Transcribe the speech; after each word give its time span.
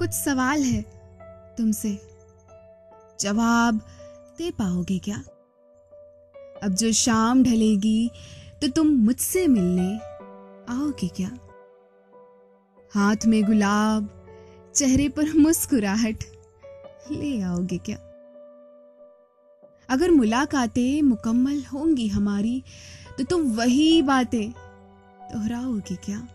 कुछ 0.00 0.10
सवाल 0.10 0.62
है 0.62 0.82
तुमसे। 1.58 1.98
जवाब 3.20 3.80
दे 4.38 4.50
पाओगे 4.50 4.98
क्या? 4.98 5.16
अब 6.62 6.74
जो 6.74 6.92
शाम 6.92 7.42
ढलेगी 7.44 8.10
तो 8.62 8.68
तुम 8.68 8.86
मुझसे 8.86 9.46
मिलने 9.46 9.96
आओगे 10.72 11.08
क्या? 11.08 11.30
हाथ 12.94 13.26
में 13.26 13.42
गुलाब, 13.44 14.08
चेहरे 14.74 15.08
पर 15.08 15.32
मुस्कुराहट, 15.36 16.24
ले 17.10 17.40
आओगे 17.42 17.78
क्या? 17.78 17.96
अगर 19.90 20.10
मुलाकातें 20.10 21.02
मुकम्मल 21.02 21.62
होंगी 21.64 22.08
हमारी 22.08 22.62
तो 23.18 23.24
तुम 23.24 23.42
वही 23.52 24.02
बातें 24.02 24.50
दोहराओगे 25.22 25.96
क्या? 25.96 26.28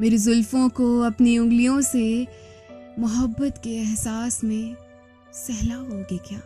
मेरी 0.00 0.18
जुल्फों 0.18 0.68
को 0.68 1.00
अपनी 1.00 1.38
उंगलियों 1.38 1.80
से 1.80 2.26
मोहब्बत 2.98 3.60
के 3.64 3.70
एहसास 3.70 4.44
में 4.44 4.76
सहलाओगे 5.32 6.18
क्या? 6.18 6.40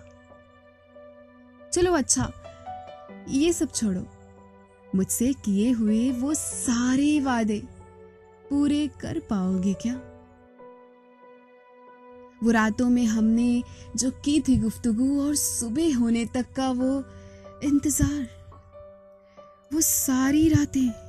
चलो 1.73 1.92
अच्छा 1.92 2.32
ये 3.28 3.52
सब 3.52 3.73
छोड़ो। 3.73 4.06
मुझसे 4.95 5.32
किए 5.32 5.70
हुए 5.70 6.10
वो 6.10 6.34
सारे 6.34 7.20
वादे 7.20 7.62
पूरे 8.51 8.87
कर 9.01 9.18
पाओगे 9.18 9.74
क्या? 9.74 9.95
वो 12.45 12.51
रातों 12.51 12.88
में 12.90 13.04
हमने 13.04 13.62
जो 13.96 14.10
की 14.10 14.40
थी 14.40 14.56
गुफ्तगु 14.56 15.20
और 15.23 15.34
सुबह 15.34 15.96
होने 15.96 16.24
तक 16.26 16.52
का 16.56 16.70
वो 16.70 17.04
इंतज़ार, 17.62 18.28
वो 19.74 19.80
सारी 19.80 20.48
रातें 20.48 21.05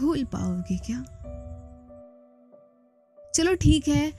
भूल 0.00 0.24
पाओगे 0.24 0.76
क्या? 0.86 1.02
चलो 3.34 3.54
ठीक 3.54 3.88
है, 3.88 4.12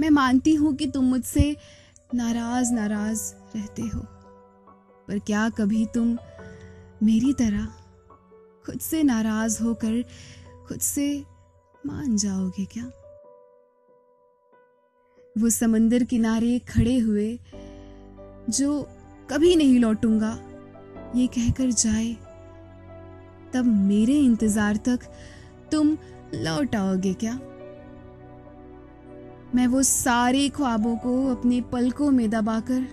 मैं 0.00 0.10
मानती 0.10 0.54
हूँ 0.54 0.74
कि 0.76 0.86
तुम 0.86 1.04
मुझसे 1.04 1.56
नाराज़ 2.14 2.72
नाराज़ 2.72 3.22
रहते 3.56 3.82
हो, 3.82 4.00
पर 5.08 5.18
क्या 5.18 5.48
कभी 5.48 5.84
तुम 5.86 6.16
मेरी 7.02 7.32
तरह 7.32 7.66
खुद 8.66 8.80
से 8.80 9.02
नाराज़ 9.02 9.62
होकर 9.62 10.02
खुद 10.68 10.78
से 10.78 11.06
मान 11.86 12.16
जाओगे 12.16 12.64
क्या? 12.64 12.84
वो 15.36 15.50
समंदर 15.50 16.04
किनारे 16.04 16.58
खड़े 16.58 16.98
हुए, 16.98 17.38
जो 18.50 18.82
कभी 19.30 19.54
नहीं 19.56 19.78
लौटूँगा, 19.80 20.32
ये 21.16 21.26
कहकर 21.26 21.70
जाए 21.70 22.16
तब 23.54 23.64
मेरे 23.64 24.18
इंतज़ार 24.18 24.76
तक 24.76 25.00
तुम 25.72 25.96
लौट 26.34 26.74
आओगे 26.76 27.12
क्या? 27.14 27.38
मैं 29.54 29.66
वो 29.66 29.82
सारे 29.82 30.48
ख्वाबों 30.48 30.96
को 30.96 31.14
अपने 31.26 31.60
पलकों 31.72 32.10
में 32.10 32.28
दबाकर 32.30 32.86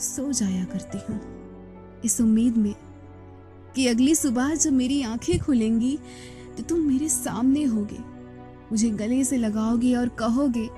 सो 0.00 0.30
जाया 0.32 0.64
करती 0.64 0.98
हूँ। 1.08 1.20
इस 2.04 2.20
उम्मीद 2.20 2.56
में 2.56 2.74
कि 3.76 3.86
अगली 3.88 4.14
सुबह 4.14 4.54
जब 4.54 4.72
मेरी 4.72 5.02
आँखें 5.02 5.38
खुलेंगी 5.38 5.98
तो 6.56 6.62
तुम 6.62 6.80
मेरे 6.80 7.08
सामने 7.08 7.62
होगे, 7.64 7.98
मुझे 8.72 8.90
गले 8.90 9.22
से 9.24 9.36
लगाओगे 9.36 9.94
और 9.94 10.08
कहोगे 10.18 10.68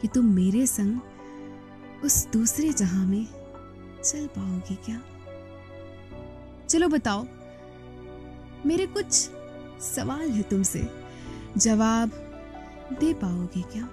कि 0.00 0.08
तुम 0.08 0.26
मेरे 0.26 0.66
संग 0.66 2.04
उस 2.04 2.26
दूसरे 2.32 2.72
जहाँ 2.72 3.06
में 3.06 3.26
चल 4.04 4.26
पाओगे 4.26 4.74
क्या? 4.84 5.00
चलो 6.68 6.88
बताओ 6.88 7.26
मेरे 8.66 8.86
कुछ 8.86 9.12
सवाल 9.80 10.30
है 10.30 10.42
तुमसे। 10.42 10.90
जवाब 11.56 12.08
दे 13.00 13.14
पाओगे 13.14 13.62
क्या? 13.62 13.88